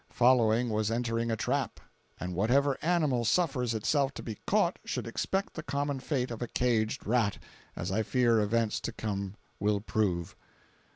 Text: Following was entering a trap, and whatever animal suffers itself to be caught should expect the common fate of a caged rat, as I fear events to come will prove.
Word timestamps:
Following 0.09 0.71
was 0.71 0.89
entering 0.89 1.29
a 1.29 1.35
trap, 1.35 1.79
and 2.19 2.33
whatever 2.33 2.75
animal 2.81 3.23
suffers 3.23 3.75
itself 3.75 4.15
to 4.15 4.23
be 4.23 4.39
caught 4.47 4.79
should 4.83 5.05
expect 5.05 5.53
the 5.53 5.61
common 5.61 5.99
fate 5.99 6.31
of 6.31 6.41
a 6.41 6.47
caged 6.47 7.05
rat, 7.05 7.37
as 7.75 7.91
I 7.91 8.01
fear 8.01 8.39
events 8.39 8.79
to 8.79 8.91
come 8.91 9.35
will 9.59 9.79
prove. 9.79 10.35